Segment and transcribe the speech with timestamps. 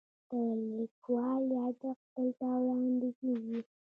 [0.29, 0.31] د
[0.77, 3.59] لیکوال یادښت دلته وړاندې کیږي.